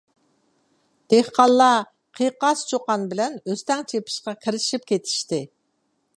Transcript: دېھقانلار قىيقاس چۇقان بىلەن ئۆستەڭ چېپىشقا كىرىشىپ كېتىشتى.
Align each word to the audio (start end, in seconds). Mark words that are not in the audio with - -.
دېھقانلار 1.13 1.83
قىيقاس 2.21 2.65
چۇقان 2.73 3.07
بىلەن 3.13 3.39
ئۆستەڭ 3.45 3.85
چېپىشقا 3.93 4.37
كىرىشىپ 4.47 4.91
كېتىشتى. 4.95 5.45